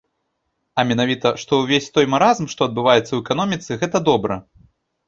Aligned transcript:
А 0.79 0.85
менавіта, 0.91 1.33
што 1.43 1.51
ўвесь 1.61 1.91
той 1.99 2.09
маразм, 2.15 2.51
што 2.55 2.61
адбываецца 2.71 3.07
ў 3.13 3.19
эканоміцы, 3.23 3.71
гэта 3.85 4.05
добра. 4.11 4.43